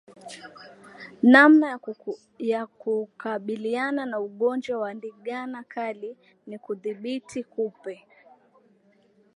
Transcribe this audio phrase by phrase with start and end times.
[1.23, 1.79] Namna
[2.43, 8.07] ya kukabiliana na ugonjwa wa ndigana kali ni kudhibiti kupe